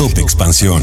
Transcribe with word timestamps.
Top 0.00 0.16
Expansión. 0.16 0.82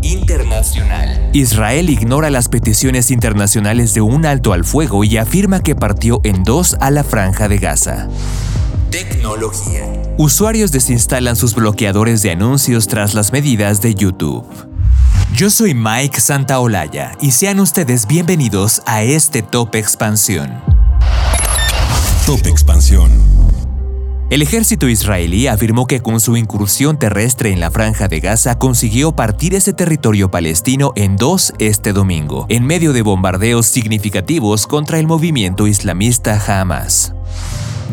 Internacional. 0.00 1.28
Israel 1.34 1.90
ignora 1.90 2.30
las 2.30 2.48
peticiones 2.48 3.10
internacionales 3.10 3.92
de 3.92 4.00
un 4.00 4.24
alto 4.24 4.54
al 4.54 4.64
fuego 4.64 5.04
y 5.04 5.18
afirma 5.18 5.62
que 5.62 5.76
partió 5.76 6.22
en 6.24 6.44
dos 6.44 6.74
a 6.80 6.90
la 6.90 7.04
franja 7.04 7.46
de 7.48 7.58
Gaza. 7.58 8.08
Tecnología. 8.90 9.84
Usuarios 10.16 10.72
desinstalan 10.72 11.36
sus 11.36 11.54
bloqueadores 11.54 12.22
de 12.22 12.30
anuncios 12.30 12.86
tras 12.86 13.12
las 13.12 13.32
medidas 13.32 13.82
de 13.82 13.94
YouTube. 13.94 14.46
Yo 15.34 15.50
soy 15.50 15.74
Mike 15.74 16.18
Santaolalla 16.18 17.18
y 17.20 17.32
sean 17.32 17.60
ustedes 17.60 18.06
bienvenidos 18.06 18.80
a 18.86 19.02
este 19.02 19.42
Top 19.42 19.74
Expansión. 19.74 20.54
Top 22.24 22.46
Expansión. 22.46 23.10
El 24.30 24.42
ejército 24.42 24.88
israelí 24.88 25.46
afirmó 25.46 25.86
que 25.86 26.00
con 26.00 26.20
su 26.20 26.36
incursión 26.36 26.98
terrestre 26.98 27.50
en 27.50 27.60
la 27.60 27.70
franja 27.70 28.08
de 28.08 28.20
Gaza 28.20 28.58
consiguió 28.58 29.12
partir 29.12 29.54
ese 29.54 29.72
territorio 29.72 30.30
palestino 30.30 30.92
en 30.96 31.16
dos 31.16 31.54
este 31.58 31.94
domingo, 31.94 32.44
en 32.50 32.66
medio 32.66 32.92
de 32.92 33.00
bombardeos 33.00 33.66
significativos 33.66 34.66
contra 34.66 34.98
el 34.98 35.06
movimiento 35.06 35.66
islamista 35.66 36.38
Hamas. 36.46 37.14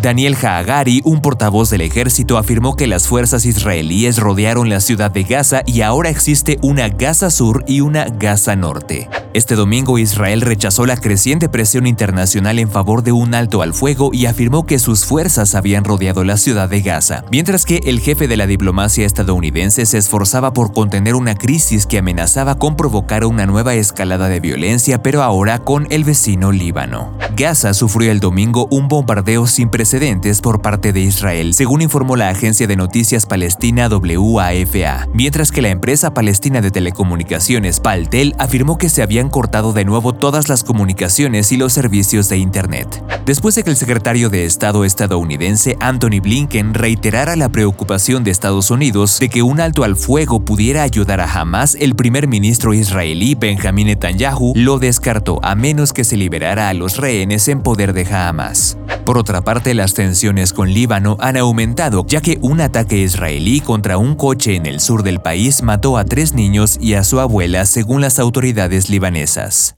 Daniel 0.02 0.36
Haagari, 0.36 1.02
un 1.06 1.22
portavoz 1.22 1.70
del 1.70 1.80
ejército, 1.80 2.38
afirmó 2.38 2.76
que 2.76 2.88
las 2.88 3.08
fuerzas 3.08 3.46
israelíes 3.46 4.18
rodearon 4.18 4.68
la 4.68 4.82
ciudad 4.82 5.12
de 5.12 5.24
Gaza 5.24 5.62
y 5.66 5.82
ahora 5.82 6.10
existe 6.10 6.60
una 6.62 6.90
Gaza 6.90 7.32
Sur 7.32 7.64
y 7.66 7.80
una 7.80 8.08
Gaza 8.10 8.58
Norte. 8.58 9.08
Este 9.36 9.56
domingo 9.56 10.00
Israel 10.00 10.40
rechazó 10.40 10.86
la 10.86 10.96
creciente 10.96 11.50
presión 11.50 11.88
internacional 11.88 12.58
en 12.58 12.72
favor 12.72 13.04
de 13.04 13.12
un 13.12 13.34
alto 13.34 13.62
al 13.62 13.74
fuego 13.74 14.12
y 14.14 14.28
afirmó 14.28 14.66
que 14.66 14.80
sus 14.80 15.04
fuerzas 15.04 15.56
habían 15.56 15.84
rodeado 15.84 16.24
la 16.24 16.38
ciudad 16.38 16.70
de 16.70 16.80
Gaza, 16.80 17.26
mientras 17.32 17.66
que 17.66 17.82
el 17.84 18.00
jefe 18.00 18.30
de 18.30 18.38
la 18.38 18.48
diplomacia 18.48 19.06
estadounidense 19.06 19.86
se 19.86 19.98
esforzaba 19.98 20.54
por 20.54 20.72
contener 20.72 21.16
una 21.16 21.36
crisis 21.36 21.86
que 21.86 21.98
amenazaba 21.98 22.56
con 22.56 22.78
provocar 22.78 23.26
una 23.26 23.46
nueva 23.46 23.74
escalada 23.74 24.30
de 24.30 24.40
violencia, 24.40 25.04
pero 25.04 25.22
ahora 25.22 25.60
con 25.60 25.86
el 25.90 26.06
vecino 26.06 26.54
Líbano. 26.54 27.18
Gaza 27.36 27.74
sufrió 27.74 28.12
el 28.12 28.22
domingo 28.22 28.70
un 28.72 28.88
bombardeo 28.88 29.48
sin 29.48 29.68
precedentes 29.68 30.40
por 30.40 30.62
parte 30.62 30.94
de 30.94 31.02
Israel, 31.02 31.54
según 31.54 31.82
informó 31.82 32.16
la 32.16 32.30
agencia 32.30 32.68
de 32.68 32.78
noticias 32.78 33.26
palestina 33.26 33.90
WAFA, 33.90 35.10
mientras 35.14 35.52
que 35.52 35.62
la 35.62 35.72
empresa 35.72 36.14
palestina 36.14 36.62
de 36.62 36.72
telecomunicaciones 36.72 37.82
Paltel 37.82 38.34
afirmó 38.40 38.78
que 38.78 38.88
se 38.88 39.04
habían 39.04 39.25
cortado 39.30 39.74
de 39.74 39.86
nuevo 39.86 40.14
todas 40.14 40.50
las 40.50 40.64
comunicaciones 40.64 41.52
y 41.52 41.58
los 41.58 41.74
servicios 41.74 42.30
de 42.30 42.38
Internet. 42.38 43.04
Después 43.26 43.56
de 43.56 43.64
que 43.64 43.70
el 43.70 43.76
secretario 43.76 44.30
de 44.30 44.46
Estado 44.46 44.86
estadounidense 44.86 45.78
Anthony 45.80 46.22
Blinken 46.22 46.74
reiterara 46.74 47.36
la 47.36 47.50
preocupación 47.50 48.24
de 48.24 48.32
Estados 48.32 48.72
Unidos 48.72 49.20
de 49.20 49.30
que 49.30 49.42
un 49.42 49.60
alto 49.60 49.84
al 49.84 49.96
fuego 49.96 50.46
pudiera 50.46 50.84
ayudar 50.84 51.22
a 51.22 51.32
Hamas, 51.32 51.76
el 51.80 51.96
primer 51.96 52.28
ministro 52.28 52.74
israelí 52.74 53.36
Benjamin 53.36 53.88
Netanyahu 53.88 54.54
lo 54.56 54.80
descartó 54.80 55.40
a 55.44 55.56
menos 55.56 55.94
que 55.94 56.04
se 56.04 56.18
liberara 56.18 56.70
a 56.70 56.74
los 56.74 56.98
rehenes 56.98 57.48
en 57.48 57.62
poder 57.62 57.94
de 57.94 58.06
Hamas. 58.06 58.78
Por 59.06 59.20
otra 59.20 59.42
parte, 59.42 59.76
las 59.76 59.94
tensiones 59.94 60.52
con 60.52 60.74
Líbano 60.74 61.16
han 61.20 61.38
aumentado, 61.38 62.06
ya 62.08 62.22
que 62.22 62.40
un 62.42 62.60
ataque 62.60 62.98
israelí 62.98 63.62
contra 63.62 64.00
un 64.00 64.16
coche 64.16 64.56
en 64.56 64.66
el 64.66 64.80
sur 64.80 65.04
del 65.04 65.20
país 65.20 65.62
mató 65.62 65.98
a 65.98 66.06
tres 66.06 66.34
niños 66.34 66.78
y 66.82 66.96
a 66.96 67.04
su 67.04 67.20
abuela, 67.20 67.68
según 67.68 68.02
las 68.02 68.18
autoridades 68.18 68.90
libanesas. 68.90 69.76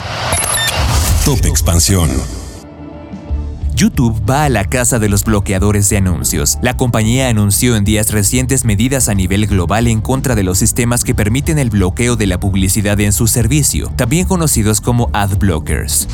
Top 1.26 1.46
Expansión. 1.46 2.10
YouTube 3.78 4.20
va 4.28 4.46
a 4.46 4.50
la 4.50 4.66
casa 4.66 4.98
de 4.98 5.08
los 5.08 5.24
bloqueadores 5.24 5.88
de 5.90 5.98
anuncios. 5.98 6.58
La 6.64 6.76
compañía 6.76 7.30
anunció 7.30 7.76
en 7.76 7.84
días 7.84 8.12
recientes 8.12 8.66
medidas 8.66 9.08
a 9.08 9.14
nivel 9.14 9.46
global 9.46 9.86
en 9.86 10.02
contra 10.02 10.34
de 10.34 10.42
los 10.42 10.58
sistemas 10.58 11.04
que 11.04 11.14
permiten 11.14 11.60
el 11.60 11.70
bloqueo 11.70 12.16
de 12.16 12.26
la 12.26 12.40
publicidad 12.40 13.00
en 13.00 13.14
su 13.14 13.28
servicio, 13.28 13.92
también 13.96 14.26
conocidos 14.26 14.82
como 14.82 15.12
ad 15.14 15.38
blockers. 15.38 16.08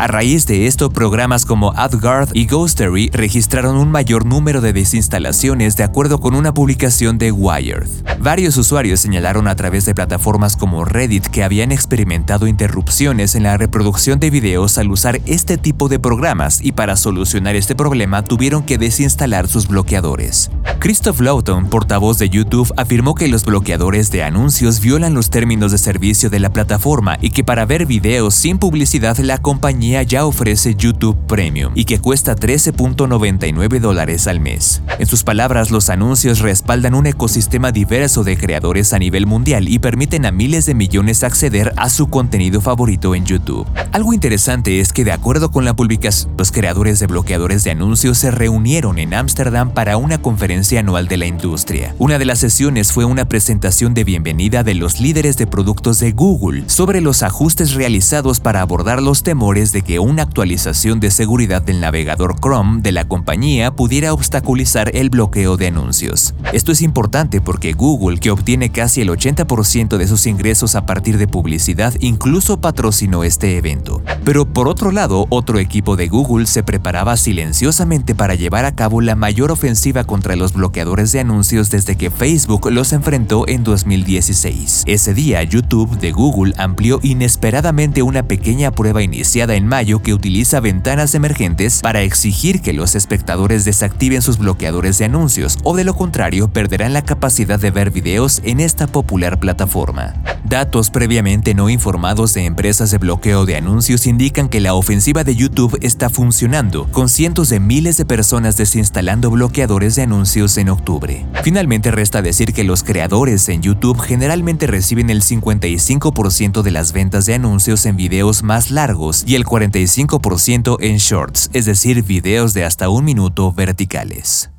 A 0.00 0.06
raíz 0.06 0.46
de 0.46 0.66
esto, 0.66 0.88
programas 0.88 1.44
como 1.44 1.74
AdGuard 1.76 2.30
y 2.32 2.46
Ghostery 2.46 3.10
registraron 3.10 3.76
un 3.76 3.90
mayor 3.90 4.24
número 4.24 4.62
de 4.62 4.72
desinstalaciones 4.72 5.76
de 5.76 5.84
acuerdo 5.84 6.20
con 6.20 6.34
una 6.34 6.54
publicación 6.54 7.18
de 7.18 7.32
Wired. 7.32 7.86
Varios 8.18 8.56
usuarios 8.56 9.00
señalaron 9.00 9.46
a 9.46 9.56
través 9.56 9.84
de 9.84 9.94
plataformas 9.94 10.56
como 10.56 10.86
Reddit 10.86 11.26
que 11.26 11.44
habían 11.44 11.70
experimentado 11.70 12.46
interrupciones 12.46 13.34
en 13.34 13.42
la 13.42 13.58
reproducción 13.58 14.20
de 14.20 14.30
videos 14.30 14.78
al 14.78 14.90
usar 14.90 15.20
este 15.26 15.58
tipo 15.58 15.90
de 15.90 15.98
programas 15.98 16.62
y 16.62 16.72
para 16.72 16.96
solucionar 17.10 17.56
este 17.56 17.74
problema 17.74 18.22
tuvieron 18.22 18.62
que 18.62 18.78
desinstalar 18.78 19.48
sus 19.48 19.66
bloqueadores. 19.66 20.48
Christoph 20.78 21.20
Lawton, 21.20 21.68
portavoz 21.68 22.18
de 22.18 22.30
YouTube, 22.30 22.72
afirmó 22.76 23.16
que 23.16 23.26
los 23.26 23.44
bloqueadores 23.44 24.12
de 24.12 24.22
anuncios 24.22 24.80
violan 24.80 25.12
los 25.12 25.28
términos 25.28 25.72
de 25.72 25.78
servicio 25.78 26.30
de 26.30 26.38
la 26.38 26.52
plataforma 26.52 27.18
y 27.20 27.30
que 27.30 27.42
para 27.42 27.66
ver 27.66 27.84
videos 27.84 28.36
sin 28.36 28.58
publicidad 28.58 29.18
la 29.18 29.38
compañía 29.38 30.04
ya 30.04 30.24
ofrece 30.24 30.76
YouTube 30.76 31.18
Premium 31.26 31.72
y 31.74 31.84
que 31.84 31.98
cuesta 31.98 32.36
13.99 32.36 33.80
dólares 33.80 34.28
al 34.28 34.38
mes. 34.38 34.80
En 35.00 35.06
sus 35.06 35.24
palabras, 35.24 35.72
los 35.72 35.90
anuncios 35.90 36.38
respaldan 36.38 36.94
un 36.94 37.08
ecosistema 37.08 37.72
diverso 37.72 38.22
de 38.22 38.38
creadores 38.38 38.92
a 38.92 39.00
nivel 39.00 39.26
mundial 39.26 39.68
y 39.68 39.80
permiten 39.80 40.26
a 40.26 40.30
miles 40.30 40.64
de 40.64 40.74
millones 40.74 41.24
acceder 41.24 41.72
a 41.76 41.90
su 41.90 42.08
contenido 42.08 42.60
favorito 42.60 43.16
en 43.16 43.26
YouTube. 43.26 43.66
Algo 43.90 44.14
interesante 44.14 44.78
es 44.78 44.92
que 44.92 45.04
de 45.04 45.12
acuerdo 45.12 45.50
con 45.50 45.64
la 45.64 45.74
publicación, 45.74 46.32
los 46.38 46.52
creadores 46.52 46.99
de 47.00 47.06
bloqueadores 47.06 47.64
de 47.64 47.72
anuncios 47.72 48.18
se 48.18 48.30
reunieron 48.30 48.98
en 48.98 49.14
Ámsterdam 49.14 49.72
para 49.72 49.96
una 49.96 50.22
conferencia 50.22 50.80
anual 50.80 51.08
de 51.08 51.16
la 51.16 51.26
industria. 51.26 51.94
Una 51.98 52.18
de 52.18 52.24
las 52.24 52.38
sesiones 52.38 52.92
fue 52.92 53.04
una 53.04 53.28
presentación 53.28 53.94
de 53.94 54.04
bienvenida 54.04 54.62
de 54.62 54.74
los 54.74 55.00
líderes 55.00 55.36
de 55.36 55.46
productos 55.46 55.98
de 55.98 56.12
Google 56.12 56.64
sobre 56.68 57.00
los 57.00 57.22
ajustes 57.22 57.74
realizados 57.74 58.38
para 58.38 58.60
abordar 58.60 59.02
los 59.02 59.22
temores 59.22 59.72
de 59.72 59.82
que 59.82 59.98
una 59.98 60.22
actualización 60.22 61.00
de 61.00 61.10
seguridad 61.10 61.62
del 61.62 61.80
navegador 61.80 62.36
Chrome 62.38 62.82
de 62.82 62.92
la 62.92 63.08
compañía 63.08 63.70
pudiera 63.72 64.12
obstaculizar 64.12 64.94
el 64.94 65.10
bloqueo 65.10 65.56
de 65.56 65.66
anuncios. 65.66 66.34
Esto 66.52 66.70
es 66.70 66.82
importante 66.82 67.40
porque 67.40 67.72
Google, 67.72 68.18
que 68.18 68.30
obtiene 68.30 68.70
casi 68.70 69.00
el 69.00 69.08
80% 69.08 69.96
de 69.96 70.06
sus 70.06 70.26
ingresos 70.26 70.74
a 70.74 70.86
partir 70.86 71.18
de 71.18 71.26
publicidad, 71.26 71.94
incluso 72.00 72.60
patrocinó 72.60 73.24
este 73.24 73.56
evento. 73.56 74.02
Pero 74.24 74.46
por 74.46 74.68
otro 74.68 74.92
lado, 74.92 75.26
otro 75.30 75.58
equipo 75.58 75.96
de 75.96 76.08
Google 76.08 76.46
se 76.46 76.62
preparaba 76.62 77.16
silenciosamente 77.16 78.14
para 78.14 78.34
llevar 78.34 78.64
a 78.64 78.74
cabo 78.74 79.00
la 79.00 79.16
mayor 79.16 79.50
ofensiva 79.50 80.04
contra 80.04 80.36
los 80.36 80.52
bloqueadores 80.52 81.12
de 81.12 81.20
anuncios 81.20 81.70
desde 81.70 81.96
que 81.96 82.10
Facebook 82.10 82.70
los 82.70 82.92
enfrentó 82.92 83.48
en 83.48 83.64
2016. 83.64 84.84
Ese 84.86 85.14
día, 85.14 85.42
YouTube 85.42 85.98
de 85.98 86.12
Google 86.12 86.54
amplió 86.58 87.00
inesperadamente 87.02 88.02
una 88.02 88.24
pequeña 88.24 88.70
prueba 88.72 89.02
iniciada 89.02 89.54
en 89.54 89.66
mayo 89.66 90.02
que 90.02 90.14
utiliza 90.14 90.60
ventanas 90.60 91.14
emergentes 91.14 91.80
para 91.80 92.02
exigir 92.02 92.60
que 92.60 92.72
los 92.72 92.94
espectadores 92.94 93.64
desactiven 93.64 94.22
sus 94.22 94.38
bloqueadores 94.38 94.98
de 94.98 95.06
anuncios 95.06 95.58
o 95.62 95.74
de 95.74 95.84
lo 95.84 95.94
contrario 95.94 96.48
perderán 96.48 96.92
la 96.92 97.02
capacidad 97.02 97.58
de 97.58 97.70
ver 97.70 97.90
videos 97.90 98.42
en 98.44 98.60
esta 98.60 98.86
popular 98.86 99.40
plataforma. 99.40 100.14
Datos 100.44 100.90
previamente 100.90 101.54
no 101.54 101.70
informados 101.70 102.34
de 102.34 102.44
empresas 102.44 102.90
de 102.90 102.98
bloqueo 102.98 103.46
de 103.46 103.56
anuncios 103.56 104.06
indican 104.10 104.48
que 104.48 104.60
la 104.60 104.74
ofensiva 104.74 105.24
de 105.24 105.34
YouTube 105.34 105.78
está 105.80 106.10
funcionando, 106.10 106.86
con 106.92 107.08
cientos 107.08 107.48
de 107.48 107.60
miles 107.60 107.96
de 107.96 108.04
personas 108.04 108.56
desinstalando 108.58 109.30
bloqueadores 109.30 109.94
de 109.94 110.02
anuncios 110.02 110.58
en 110.58 110.68
octubre. 110.68 111.24
Finalmente 111.42 111.90
resta 111.90 112.20
decir 112.20 112.52
que 112.52 112.64
los 112.64 112.84
creadores 112.84 113.48
en 113.48 113.62
YouTube 113.62 113.98
generalmente 113.98 114.66
reciben 114.66 115.08
el 115.08 115.22
55% 115.22 116.62
de 116.62 116.70
las 116.70 116.92
ventas 116.92 117.24
de 117.24 117.34
anuncios 117.34 117.86
en 117.86 117.96
videos 117.96 118.42
más 118.42 118.70
largos 118.70 119.24
y 119.26 119.36
el 119.36 119.44
45% 119.44 120.76
en 120.80 120.98
shorts, 120.98 121.50
es 121.52 121.64
decir, 121.64 122.02
videos 122.02 122.52
de 122.52 122.64
hasta 122.64 122.88
un 122.90 123.04
minuto 123.04 123.52
verticales. 123.52 124.50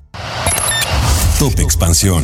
Top 1.38 1.59
Expansión. 1.59 2.23